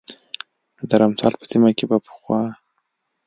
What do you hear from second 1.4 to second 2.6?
سیمه کې به پخوا